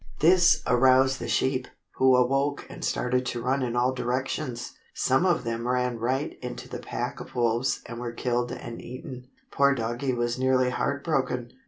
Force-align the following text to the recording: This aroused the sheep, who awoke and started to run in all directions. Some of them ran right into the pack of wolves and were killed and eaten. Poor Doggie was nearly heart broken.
This 0.19 0.63
aroused 0.65 1.19
the 1.19 1.27
sheep, 1.27 1.67
who 1.97 2.15
awoke 2.15 2.65
and 2.71 2.83
started 2.83 3.23
to 3.27 3.41
run 3.43 3.61
in 3.61 3.75
all 3.75 3.93
directions. 3.93 4.71
Some 4.95 5.27
of 5.27 5.43
them 5.43 5.67
ran 5.67 5.99
right 5.99 6.39
into 6.41 6.67
the 6.67 6.79
pack 6.79 7.19
of 7.19 7.35
wolves 7.35 7.81
and 7.85 7.99
were 7.99 8.11
killed 8.11 8.51
and 8.51 8.81
eaten. 8.81 9.27
Poor 9.51 9.75
Doggie 9.75 10.15
was 10.15 10.39
nearly 10.39 10.71
heart 10.71 11.03
broken. 11.03 11.51